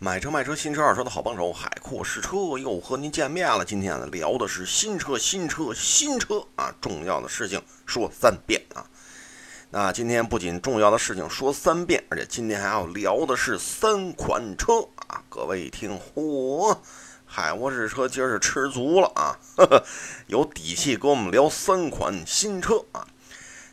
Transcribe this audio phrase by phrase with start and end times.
[0.00, 3.64] 买车卖车，新车二手车的好帮手，海阔试车又和您见面了。
[3.64, 6.72] 今天呢，聊的是新车，新车，新车啊！
[6.80, 8.86] 重要的事情说三遍啊！
[9.70, 15.20] 那今天不仅重要的事情说三遍，而且今天还要聊的是三款车啊！
[15.28, 16.78] 各位一听，嚯，
[17.26, 19.34] 海阔试车今儿是吃足了啊！
[19.56, 19.84] 呵呵，
[20.28, 23.04] 有底气跟我们聊三款新车啊！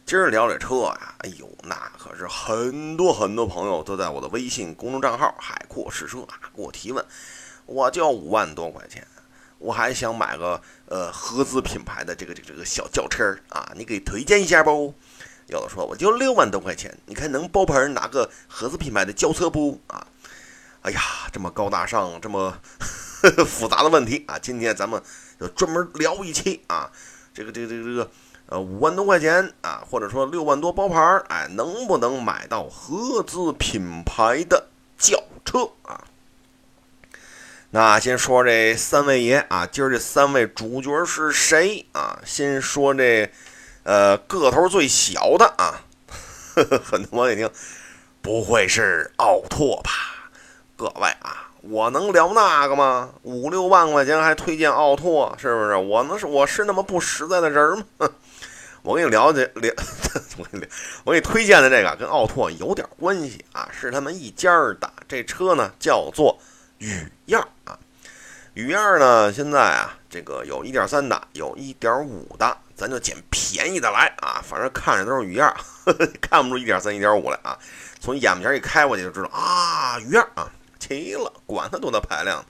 [0.05, 7.03] 今儿聊这车呀，哎呦，那可是很多很多朋友都在我的微信公众账号“海阔试车”啊给我提问。
[7.65, 9.07] 我就五万多块钱，
[9.57, 14.93] 我还想买个呃合资品牌的这个这个这个小轿车啊，你给推荐一下不？
[15.47, 19.81] 有的说我就六万多块钱，你看能包牌拿个合资品牌的轿车不？
[19.87, 20.05] 啊，
[20.83, 21.01] 哎呀，
[21.33, 22.55] 这么高大上，这么
[23.47, 25.01] 复杂的问题啊，今天咱们
[25.39, 26.91] 就专门聊一期啊，
[27.33, 28.11] 这个这个这个这个。
[28.47, 36.03] 呃，五万多块钱啊，或者说六万多包牌儿，哎，能不能买到合资品牌的轿车啊？
[37.71, 42.19] 那先说这三位爷啊，今儿这三位主角是谁啊？
[42.23, 43.29] 先说这
[43.83, 45.81] 呃个头最小的啊，
[46.55, 47.49] 很多朋友一听，
[48.21, 49.91] 不会是奥拓吧？
[50.77, 53.09] 各位啊，我能聊那个吗？
[53.23, 55.75] 五六万块钱还推荐奥拓，是不是？
[55.75, 58.07] 我能是我是那么不实在的人吗？
[58.85, 59.73] 我给你了解了，
[60.37, 60.67] 我给你
[61.03, 64.93] 我给你推荐的这个跟奥拓有点关系啊，是他们一家的。
[65.07, 66.39] 这车呢叫做
[66.77, 67.77] 雨燕啊，
[68.53, 75.51] 雨燕呢现在啊这个有1.3的，有1.5的，咱就捡便宜的来啊，反正看着都是雨燕，
[76.21, 77.57] 看不出1.3、1.5来啊。
[77.99, 80.47] 从眼前一开过去就知道啊，雨燕啊，
[80.79, 82.45] 齐了，管它多大排量。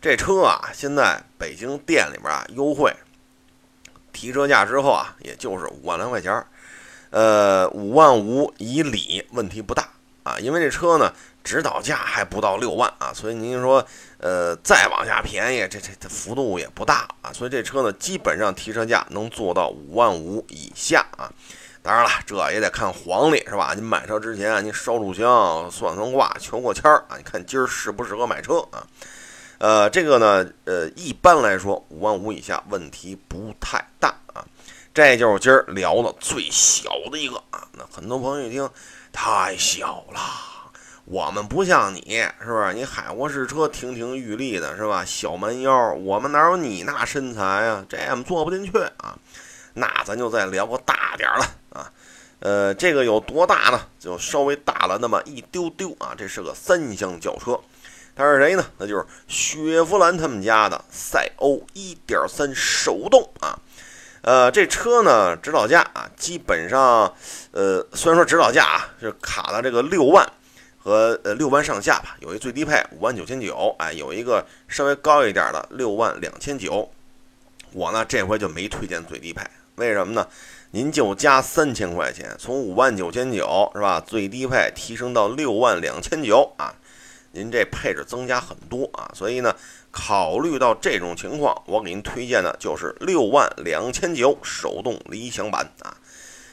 [0.00, 2.90] 这车啊，现在北京店里边啊优惠。
[4.16, 6.46] 提车价之后啊，也就是五万来块钱儿，
[7.10, 9.86] 呃，五万五以里问题不大
[10.22, 11.12] 啊，因为这车呢
[11.44, 21.30] 指导价还不到六万啊，所以您说，呃，再往下便宜，这这这幅度也不大啊，所以这车呢基本上提车价能做到五万五以下啊。
[21.82, 23.74] 当然了，这也得看黄历是吧？
[23.74, 28.82] 您买车之前啊您烧柱香、算算卦、求过签儿啊，你看今儿适不适合买车啊？
[29.58, 34.44] 呃，这个呢，呃，一般来说五万五以下问题不太大啊。
[34.92, 37.66] 这就是今儿聊的最小的一个啊。
[37.72, 38.68] 那很多朋友一听，
[39.12, 40.20] 太小了，
[41.04, 42.74] 我们不像你，是不是？
[42.74, 45.04] 你海沃士车亭亭玉立的，是吧？
[45.04, 47.84] 小蛮腰，我们哪有你那身材啊？
[47.88, 49.18] 这我们坐不进去啊。
[49.74, 51.92] 那咱就再聊个大点儿了啊。
[52.40, 53.80] 呃，这个有多大呢？
[53.98, 56.14] 就稍微大了那么一丢丢啊。
[56.16, 57.58] 这是个三厢轿车。
[58.16, 58.64] 它是谁呢？
[58.78, 63.58] 那就是雪佛兰他们家的赛欧1.3手动啊。
[64.22, 67.14] 呃，这车呢，指导价啊，基本上，
[67.52, 70.26] 呃，虽然说指导价啊是卡了这个六万
[70.78, 76.90] 和呃六万上下吧，有一最低配五万九千九，哎，有一个稍微高一点的六万两千九。
[77.72, 80.26] 我呢这回就没推荐最低配，为什么呢？
[80.70, 84.02] 您就加三千块钱，从五万九千九是吧？
[84.04, 86.74] 最低配提升到六万两千九啊。
[87.36, 89.54] 您这配置增加很多啊，所以呢，
[89.90, 95.94] 考虑到这种情况，我给您推荐的就是六万两千九手动理想版啊。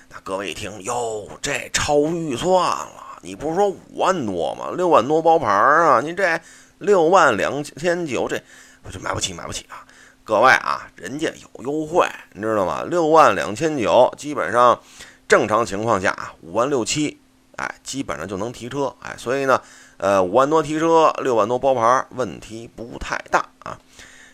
[0.09, 4.71] 那各位一听，哟，这超预算了，你不是说五万多吗？
[4.75, 6.39] 六万多包牌啊，您这
[6.79, 8.39] 六万两千九，这
[8.83, 9.88] 我就买不起，买不起啊。
[10.25, 12.83] 各位啊，人家有优惠，你知道吗？
[12.83, 14.79] 六万两千九，基本上
[15.27, 17.19] 正常情况下啊，五万六七，
[17.58, 19.62] 哎，基本上就能提车，哎，所以呢。
[19.97, 23.80] 呃，五万多提车，六万多包牌，问题不太大啊。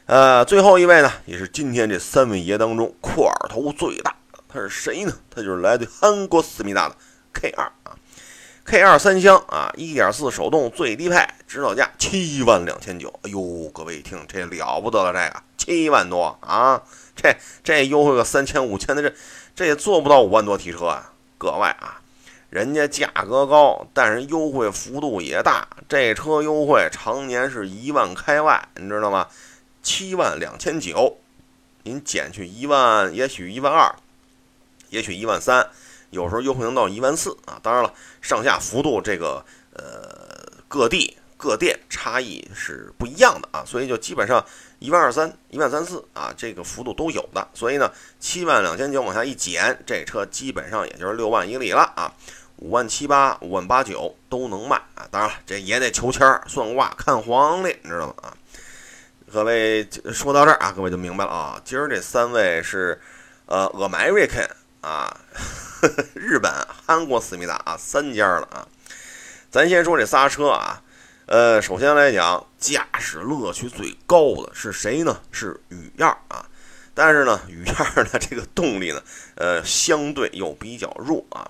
[0.08, 4.16] 呃，最后一位呢，也是今天这三位爷当中块头最大，
[4.48, 5.14] 他是谁呢？
[5.30, 6.96] 他就是来自韩国思密达的
[7.34, 7.94] K 二啊
[8.66, 13.14] ，K 二三厢啊，一点四手动最低配，指导价七万两千九。
[13.22, 16.82] 哎呦，各位一听这了不得了，这个七万多啊，
[17.16, 19.14] 这这优惠个三千五千的，这
[19.56, 22.02] 这也做不到五万多提车啊，各位啊。
[22.50, 25.68] 人家价格高，但是优惠幅度也大。
[25.88, 29.28] 这车优惠常年是一万开外，你知道吗？
[29.84, 31.18] 七万两千九，
[31.84, 33.96] 您减去一万，也许一万二，
[34.90, 35.70] 也许一万三，
[36.10, 37.60] 有时候优惠能到一万四啊。
[37.62, 44.44] 当然了，上下幅度这个呃各地各店差异是不一样的啊，所以就基本上
[44.80, 47.48] 一万二三、一万三四啊，这个幅度都有的。
[47.54, 52.12] 所以呢，七万两千九往下一减，这车基本上也就是六万一里了啊。
[52.58, 55.08] 五万七八、五万八九都能卖啊！
[55.10, 58.14] 当然了，这也得求签、算卦、看黄历，你知道吗？
[58.22, 58.34] 啊，
[59.32, 61.62] 各位说到这儿啊，各位就明白了啊。
[61.64, 63.00] 今儿这三位是
[63.46, 64.50] 呃，American
[64.82, 65.18] 啊，
[66.14, 66.52] 日本、
[66.86, 68.68] 韩国思密达啊，三家了啊。
[69.50, 70.82] 咱先说这仨车啊，
[71.30, 75.22] 呃，首先来讲，驾驶乐趣最高的是谁呢？
[75.32, 76.44] 是雨燕啊。
[76.96, 77.76] 但是呢，雨燕
[78.12, 79.04] 的这个动力呢，
[79.36, 81.48] 呃，相对又比较弱啊。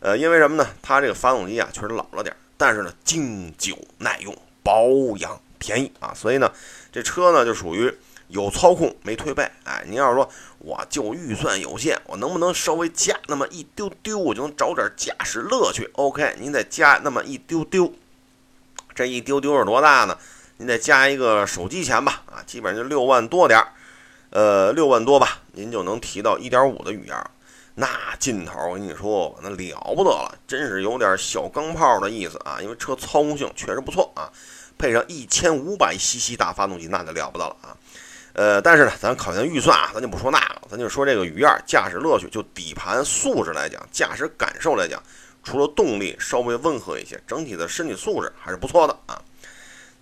[0.00, 0.66] 呃，因为什么呢？
[0.80, 4.88] 它这个发动机啊，确实老了点，但是呢，经久耐用，保
[5.18, 6.14] 养便宜啊。
[6.14, 6.50] 所以呢，
[6.90, 7.94] 这车呢就属于
[8.28, 9.46] 有操控没推背。
[9.64, 10.26] 哎，您要是说
[10.60, 17.92] 我就预算有限，我能不能稍微加那么一丢丢，我就能找点驾驶乐趣？OK，您再加那么一丢丢。
[18.94, 20.16] 这一丢丢是多大呢？
[20.58, 23.68] 您再加一个手机钱吧，啊，基本上就六万多点儿，
[24.28, 27.16] 呃，六万多吧，您就能提到一点五的雨燕，
[27.76, 27.88] 那
[28.18, 34.28] 劲头我跟你说，那了不得了，真是有点小钢炮的意思啊，因为车操控性确实不错啊，
[34.76, 37.72] 配上一千五百 cc 大发动机，那就了不得了啊，
[38.34, 45.02] 呃，但是呢，咱考验预算啊，咱就不说那个，咱就说这个雨燕驾驶乐趣，就底盘素质来讲，驾驶感受来讲。
[45.42, 49.20] 除了动力稍微温和一些，整体的身体素质还是不错的啊。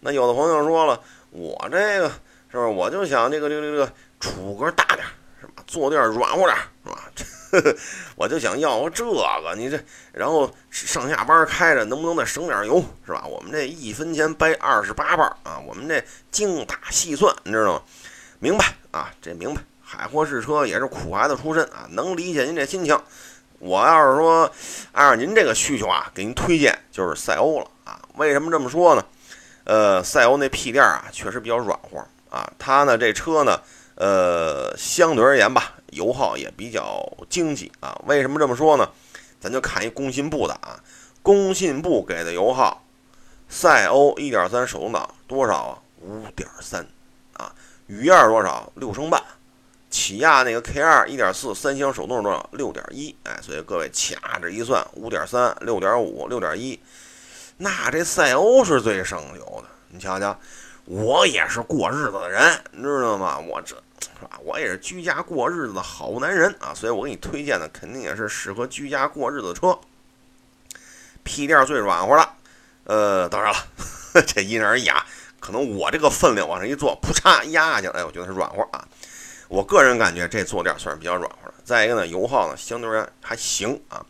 [0.00, 1.00] 那有的朋友说了，
[1.30, 2.08] 我这个
[2.50, 5.06] 是不是我就想这个这个这个储格大点，
[5.40, 5.62] 是吧？
[5.66, 7.10] 坐垫软和点，是吧？
[7.14, 7.24] 这
[8.14, 9.80] 我就想要这个，你这
[10.12, 13.24] 然后上下班开着能不能再省点油，是吧？
[13.26, 17.82] 我们这一分钱掰二十八瓣啊，我们这精打细算，你知道吗？
[18.38, 19.10] 明白啊？
[19.22, 19.62] 这明白。
[19.80, 23.00] 海阔试车也是苦孩子出身啊，能理解您这心情。
[23.58, 24.50] 我要是说
[24.92, 28.00] 按照您这个需求啊，给您推荐就是赛欧了啊。
[28.16, 29.04] 为什么这么说呢？
[29.64, 31.98] 呃，赛欧那屁垫啊，确实比较软和
[32.30, 32.50] 啊。
[32.58, 33.60] 它呢这车呢，
[33.96, 38.00] 呃，相对而言吧，油耗也比较经济啊。
[38.06, 38.88] 为什么这么说呢？
[39.40, 40.80] 咱就看一工信部的啊，
[41.22, 42.82] 工信部给的油耗，
[43.48, 45.78] 赛欧1.3手动挡多少啊
[46.36, 46.86] ？5.3
[47.34, 47.52] 啊，
[47.86, 48.72] 雨燕多少？
[48.74, 49.22] 六升半。
[49.90, 52.48] 起亚那个 K 二一点四三厢手动是多少？
[52.52, 56.78] 六点一，哎，所以各位掐指一算，五点三、六点五、六点一，
[57.56, 59.68] 那这赛欧是最省油的。
[59.88, 60.38] 你瞧瞧，
[60.84, 63.38] 我也是过日子的人，你知道吗？
[63.38, 64.38] 我这是吧？
[64.44, 69.78] 我也是居家过日子的好男人啊，所以我给你推荐的肯定也是适合居家过日子的车。
[71.24, 72.34] 屁垫最软和了，
[72.84, 73.58] 呃，当然了，
[74.26, 75.04] 这因人而异啊，
[75.40, 78.86] 可能我这个分量往上一坐，噗嚓压下去，哎，我觉得是软和啊。
[79.48, 81.54] 我个人感觉这坐垫算是比较软和的。
[81.64, 84.04] 再一个呢，油耗呢相对而言还行啊，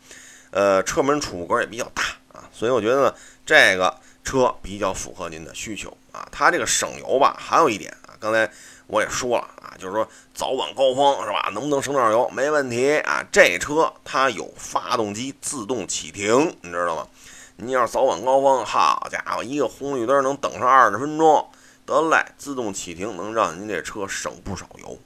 [0.50, 2.02] 呃，车门储物格也比较大
[2.32, 3.14] 啊，所以我觉得呢
[3.46, 6.29] 这个车比较符合您的需求啊。
[6.31, 8.50] 它这个省油吧，还有一点啊，刚才
[8.87, 12.29] 我也说了啊，就是说早晚高峰是吧，能不能省点油？
[12.31, 13.25] 没问题啊。
[13.32, 17.06] 这车它有发动机自动启停，你知道吗？
[17.56, 21.49] 你要是早晚高峰，好家伙，一个红绿灯能等上二十分钟，
[21.84, 24.96] 得嘞，自动启停能让您这车省不少油。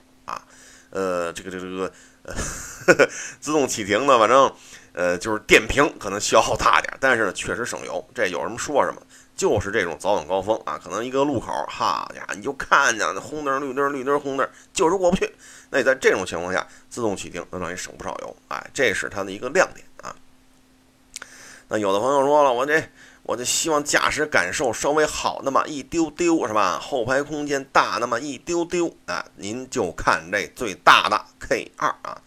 [0.93, 1.93] 呃，这个这个这个，
[2.25, 3.09] 呃，
[3.41, 4.55] 自动启停呢，反正，
[4.93, 8.07] 呃，就是电瓶可能消耗大点，但是呢，确实省油。
[8.15, 9.01] 这有什么说什么，
[9.35, 15.35] 就是这种早晚高峰啊，可能一个路口，哈家伙，你就看见红灯绿灯绿灯红灯，就是过不去。
[15.71, 20.15] 那你在这种情况下，自动启停能让你省不少油，哎，这是它的一个亮点啊。
[21.69, 22.83] 那有的朋友说了，我这。
[23.25, 26.79] 我就希望驾驶感受稍微好那么一丢丢，是吧？
[26.79, 29.25] 后排空间大那么一丢丢啊！
[29.37, 32.21] 您就看这最大的 K 二啊，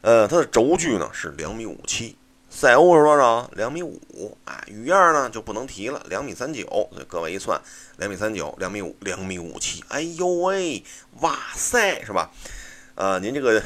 [0.00, 2.16] 呃，它的轴距呢是两米五七，
[2.50, 3.48] 赛欧是多少？
[3.54, 6.64] 两米五，哎，雨燕呢就不能提了，两米三九。
[6.92, 7.60] 所以各位一算，
[7.98, 10.82] 两米三九，两米五，两米五七，哎呦喂，
[11.20, 12.30] 哇塞，是吧？
[12.96, 13.62] 呃，您这个，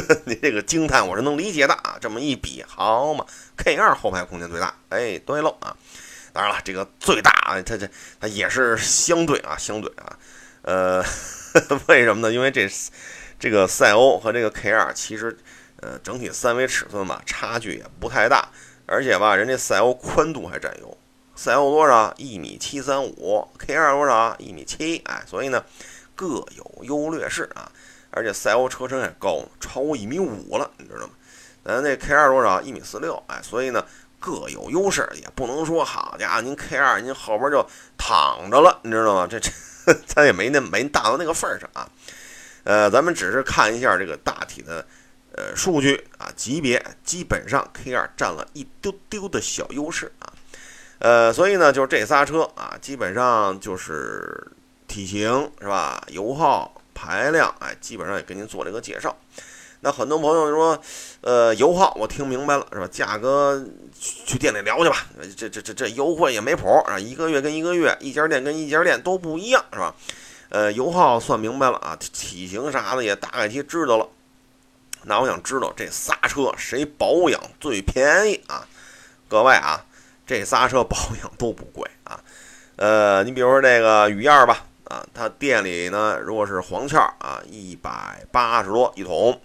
[0.26, 1.96] 您这个惊叹我是能理解的啊。
[2.00, 3.24] 这么一比，好嘛
[3.56, 5.76] ，K 二后排空间最大，哎，对喽啊。
[6.32, 7.88] 当然了，这个最大啊，它这
[8.20, 10.18] 它也是相对啊，相对啊，
[10.62, 11.02] 呃，
[11.88, 12.30] 为什么呢？
[12.30, 12.68] 因为这
[13.38, 15.34] 这个赛欧和这个 K 二其实
[15.80, 18.50] 呃整体三维尺寸吧差距也不太大，
[18.84, 20.98] 而且吧人家赛欧宽度还占优，
[21.34, 22.12] 赛欧多少？
[22.18, 24.36] 一米七三五，K 二多少？
[24.38, 25.64] 一米七，哎，所以呢
[26.14, 27.72] 各有优劣势啊。
[28.16, 31.12] 而且赛欧车身还高，超过一米五了，你知道吗？
[31.64, 32.60] 咱那 K 二多少？
[32.60, 33.84] 一米四六，哎，所以呢。
[34.18, 37.64] 各有优势，也不能说好家伙，您 K 二您后边就
[37.98, 39.26] 躺着了，你知道吗？
[39.30, 39.52] 这这
[40.06, 41.88] 咱也没那没大到那个份儿上啊。
[42.64, 44.84] 呃，咱们只是看一下这个大体的
[45.32, 50.32] 呃数据啊，级别基本上 K 二占了一丢丢的小优势啊。
[50.98, 54.50] 呃，所以呢，就是这仨车啊，基本上就是
[54.88, 59.14] 体型是吧，油耗、排量，哎，基本上也给您做了一个介绍。
[59.80, 60.82] 那很多朋友说，
[61.20, 62.88] 呃，油耗我听明白了是吧？
[62.90, 63.62] 价格
[64.00, 65.06] 去店里聊去吧。
[65.36, 69.94] 这这这这优惠也没谱啊，一个月跟一个月，一家店跟一家店都不一样是吧？
[70.48, 74.08] 呃，油耗算明白了啊，体型啥的也大概其知道了。
[75.02, 78.66] 那我想知道这仨车谁保养最便宜啊？
[79.28, 79.84] 各位啊，
[80.26, 82.18] 这仨车保养都不贵啊。
[82.76, 89.40] 呃，你比如说这个雨燕吧，啊，它店里呢，如果是黄壳啊，一百八十多一桶，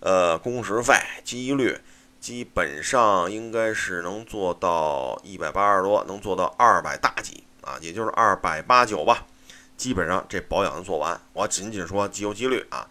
[0.00, 1.78] 呃，工时费、机率
[2.20, 9.24] 基本上应该是能做到一百八十多，能做到二百大几啊，也就是二百八九吧，
[9.76, 11.20] 基本上这保养做完。
[11.32, 12.86] 我仅仅说机油机滤啊，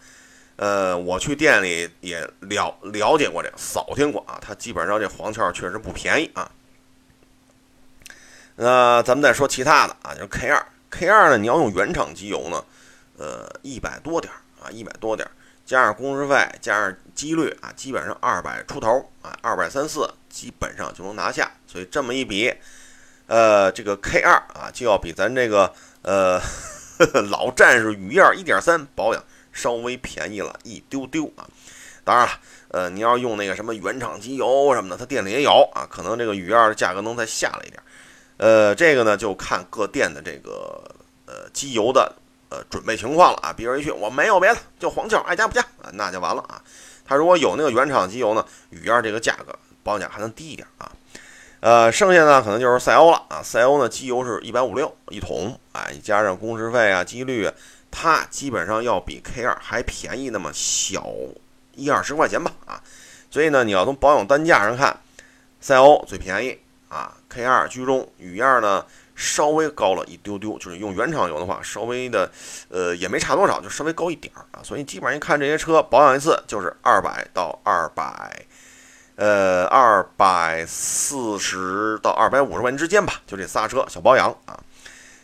[0.55, 6.49] 呃，我去店里也了了解过这个，扫听过啊，它基本上这黄壳确实不便宜啊。
[8.55, 12.63] 那咱们再说其他的啊，就是 K 二，K 二呢，你要用原厂机油呢，
[13.17, 15.31] 呃，一百多点儿啊，一百多点儿，
[15.65, 21.49] 加上工时费，加上机率啊，基本上二百出头啊，二百三四基本上就能拿下。
[21.65, 22.53] 所以这么一比，
[23.25, 26.39] 呃，这个 K 二啊，就要比咱这个呃
[27.31, 31.47] 老战士雨燕一点三保养稍微便宜了一丢丢啊。
[32.03, 32.33] 当然了，
[32.69, 37.81] 呃，你要用那个什么原厂机油什么的，它店里也有啊，可能这个雨燕的价格能再下来一点。
[38.41, 40.83] 呃，这个呢就看各店的这个
[41.27, 42.11] 呃机油的
[42.49, 43.53] 呃准备情况了啊。
[43.53, 46.59] 比如一去我没有别的，就黄壳，爱加不加啊，那就完了啊。
[47.05, 50.91] 他如果有那个原厂机油呢，雨燕这个价格保养价还能低一点啊。
[51.59, 53.43] 呃，剩下呢可能就是赛欧了啊。
[53.43, 57.47] 赛欧呢机油是一百五六一桶，哎，加上工时费啊、机滤，
[57.91, 61.05] 它基本上要比 K 二还便宜那么小
[61.75, 62.81] 一二十块钱吧啊。
[63.29, 64.99] 所以呢，你要从保养单价上看，
[65.59, 66.57] 赛欧最便宜。
[66.91, 72.29] 啊，K 二居中，雨燕呢稍微高了一丢丢，就是用原厂油的话，稍微的，
[72.67, 74.59] 呃，也没差多少，就稍微高一点儿啊。
[74.61, 78.45] 所以基本上一看这些车保养一次就是二百到二百，
[79.15, 84.59] 呃，二百四十到二百五十万之间吧，就这仨车小保养啊。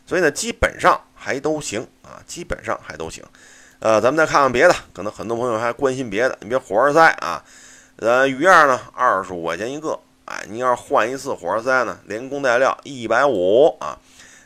[0.06, 3.22] 所以呢，基本上还都行啊，基本上还都行。
[3.80, 7.44] 呃，咱们再看看别的，可能很多朋友还关心别的，你别火花塞啊，
[7.98, 10.00] 呃，雨燕呢二十五块钱一个。
[10.28, 13.98] 哎，你要是换一次火花塞呢，连工带料一百五啊。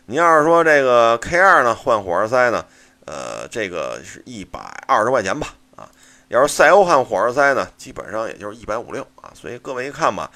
[0.05, 2.63] 你要是说这个 K 二呢，换火花塞呢，
[3.05, 5.89] 呃，这个是一百二十块钱吧啊。
[6.27, 9.31] 要是赛欧换火花塞呢，基本上也就是一百五六啊。
[9.33, 10.29] 所以各位一看吧，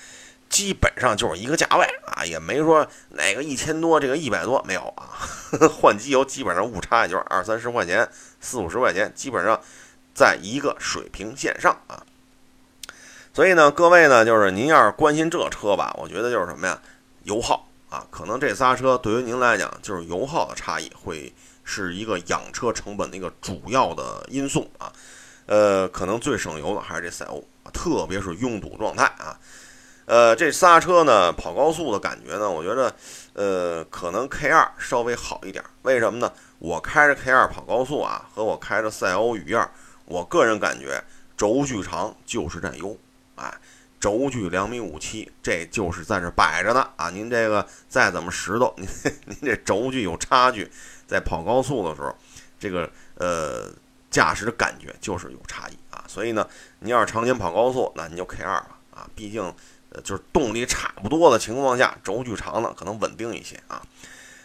[0.50, 5.14] 基本上就是一个价位啊，也没说哪个一千多，这个一百多没有啊。
[5.70, 8.10] 换机油基本上误差也就是二三十块钱，
[8.40, 9.62] 四五十块钱，基本上
[10.16, 12.02] 在一个水平线上啊。
[13.36, 16.82] 所以呢，各位呢，就是您要是关心这车吧，我觉得就是什么呀，
[17.24, 21.34] 油耗啊，可能这仨车对于您来讲，就是油耗的差异会
[21.66, 24.90] 是一个养车成本的一个主要的因素啊。
[25.48, 29.38] 呃，可能最省油的还是这赛欧，特别是拥堵状态啊。
[30.06, 32.96] 呃，这仨车呢，跑高速的感觉呢，我觉得，
[33.34, 35.62] 呃，可能 K 二稍微好一点。
[35.82, 36.32] 为什么呢？
[36.60, 39.70] 我开着 K 二跑高速啊，和我开着赛欧雨燕，
[40.06, 41.04] 我个人感觉
[41.36, 42.98] 轴距长就是占优。
[43.36, 43.54] 哎，
[44.00, 47.10] 轴距两米五七，这就是在这摆着呢啊！
[47.10, 48.88] 您这个再怎么石头， 您
[49.26, 50.70] 您这轴距有差距，
[51.08, 52.16] 在跑高速的时候，
[52.60, 53.72] 这个呃
[54.12, 56.04] 驾驶的感觉就是有差异啊。
[56.08, 56.48] 所以呢，
[56.80, 59.42] 您要是常年跑高速，那您就 K 二吧啊，毕竟
[59.90, 63.82] 呃就是动力差不多的情况下，轴距长的可能稳定一些啊。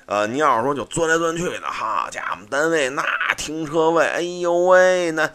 [0.07, 3.05] 呃，您要是说就钻来钻去的，哈家伙们，单位那
[3.37, 5.31] 停车位，哎呦喂，那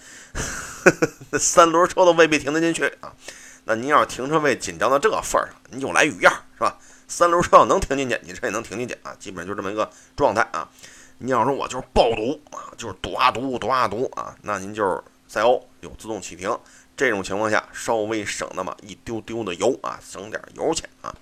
[1.40, 3.14] 三轮车都未必停得进去啊。
[3.66, 6.78] 那您要是停车位紧张到这份儿上，您就来雨燕是吧？
[7.08, 10.68] 三轮车要能停进去，你这也能停进去啊，基本上就这么一个状态啊。
[11.18, 16.56] 你要说我就是爆堵啊，就是堵啊堵堵啊堵啊，那您就是赛欧有自动启停，
[16.96, 21.14] 这种情况下稍微省那么一丢丢的油啊，省点油钱啊。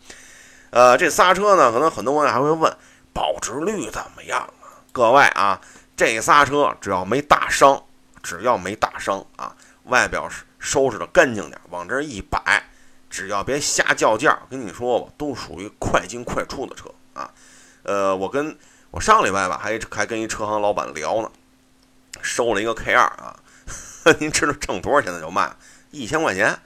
[0.71, 2.75] 呃，这仨车呢，可能很多网友还会问
[3.13, 4.83] 保值率怎么样啊？
[4.91, 5.61] 各位啊，
[5.95, 7.81] 这仨车只要没大伤，
[8.21, 10.43] 只要没大伤啊，外表是。
[10.63, 12.63] 收拾的干净点，往这一摆，
[13.09, 17.29] 只要别瞎叫价，跟你说吧，都属于快进快出的车啊。
[17.83, 18.57] 呃，我跟
[18.89, 21.29] 我上礼拜吧，还还跟一车行老板聊呢，
[22.21, 23.35] 收了一个 K 二啊，
[24.19, 25.51] 您知道挣多少钱的就卖，
[25.91, 26.57] 一千块钱。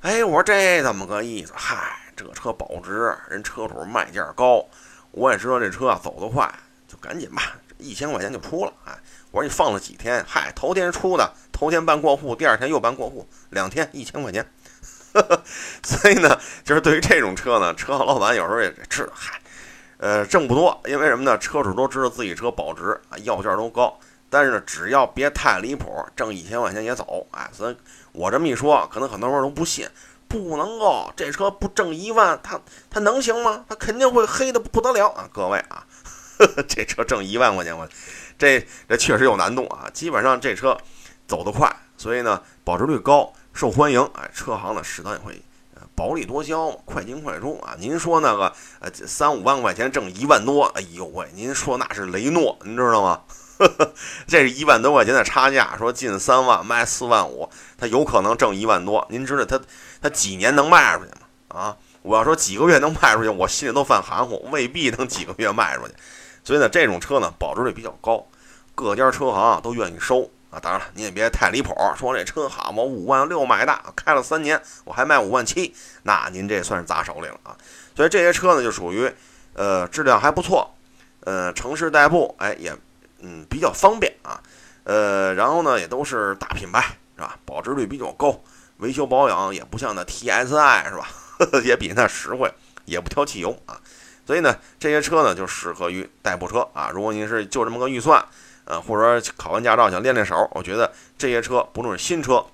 [0.00, 1.52] 哎，我说这怎么个意思？
[1.54, 4.66] 嗨，这车保值，人车主卖价高，
[5.12, 6.52] 我也知道这车啊走得快，
[6.88, 8.72] 就赶紧吧，一千块钱就出了。
[8.86, 8.92] 哎，
[9.30, 10.24] 我说你放了几天？
[10.28, 11.32] 嗨，头天出的。
[11.54, 14.44] 头天办过户，第二天又办过户，两天一千块钱，
[15.84, 19.40] 所以呢，就是对于这种车呢，车行老板有时候也知道，嗨，
[19.98, 21.38] 呃，挣不多，因为什么呢？
[21.38, 23.96] 车主都知道自己车保值啊，要价都高，
[24.28, 27.76] 但是，只要别太离谱，挣一千块钱也走，哎，所以
[28.10, 29.88] 我这么一说，可能很多人都不信，
[30.26, 33.64] 不能够，这车不挣一万，他他能行吗？
[33.68, 35.28] 他肯定会黑的不得了啊！
[35.32, 35.86] 各位啊，
[36.68, 37.88] 这车挣一万块钱，我
[38.36, 40.76] 这这确实有难度啊，基本上这车。
[41.26, 44.02] 走得快，所以呢保值率高，受欢迎。
[44.14, 45.40] 哎，车行呢适当也会
[45.74, 47.74] 呃薄利多销，快进快出啊！
[47.78, 53.22] 您说那个呃三五万块钱挣一万多，哎呦喂，您说那是雷诺，您知道吗？
[54.26, 59.06] 这是一万多块钱的差价，说进三万卖四万五，他有可能挣一万多。
[59.08, 59.60] 您知道他
[60.02, 61.18] 他几年能卖出去吗？
[61.48, 65.94] 啊，我要说几个月能卖出去，我心里都犯含糊，未必能几个月卖出去。
[66.42, 68.26] 所以呢，这种车呢保值率比较高，
[68.74, 70.28] 各家车行都愿意收。
[70.54, 77.56] 啊，当然了，你也别太离谱，说这车好我五万六买的，开了三年，我还卖五万七，那您这算是砸手里了啊。
[77.96, 79.12] 所以这些车呢，就属于，
[79.54, 80.72] 呃，质量还不错，
[81.24, 82.72] 呃，城市代步，哎，也，
[83.18, 84.40] 嗯，比较方便啊，
[84.84, 86.80] 呃，然后呢，也都是大品牌，
[87.16, 87.36] 是吧？
[87.44, 88.40] 保值率比较高，
[88.76, 91.08] 维修保养也不像那 TSI 是吧？
[91.64, 92.48] 也比那实惠，
[92.84, 93.80] 也不挑汽油啊。
[94.24, 96.92] 所以呢，这些车呢，就适合于代步车啊。
[96.94, 98.24] 如果您是就这么个预算。
[98.64, 102.44] 呃，或者说考完驾照想练练手，我觉得这些车不论是新车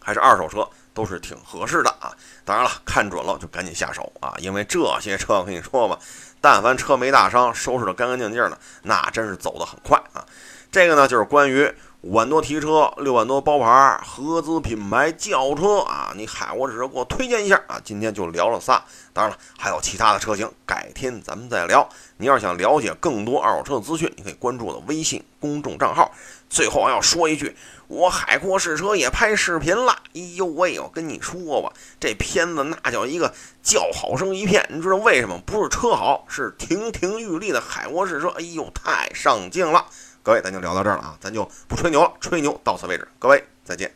[0.00, 2.14] 还是二手车，都是挺合适的啊。
[2.44, 5.98] 当然了，看准了就赶紧下手啊，因为这些车我跟你说吧，
[6.40, 10.24] 但凡车没大伤，收拾的干干净净的，那真是走得很快啊。
[10.70, 11.74] 这个呢，就是关于。
[12.04, 16.12] 五万多提车，六万多包牌，合资品牌轿车啊！
[16.14, 17.80] 你海沃士车给我推荐一下啊！
[17.82, 18.84] 今天就聊了仨，
[19.14, 21.88] 当然了，还有其他的车型，改天咱们再聊。
[22.18, 26.12] 你要是想了解更多二手车的资讯，你可以关注我的微信公众账号。
[26.50, 27.56] 最后要说一句，
[27.86, 29.92] 我海阔试车也拍视频了。
[30.14, 33.32] 哎呦喂，我跟你说吧，这片子那叫一个
[33.62, 34.62] 叫好声一片。
[34.68, 35.40] 你知道为什么？
[35.46, 38.28] 不是车好，是亭亭玉立的海沃试车。
[38.36, 39.86] 哎呦，太上镜了。
[40.24, 43.06] 各位，咱就聊到这儿了啊，咱就不吹牛了，吹牛到此为止。
[43.18, 43.94] 各位，再见。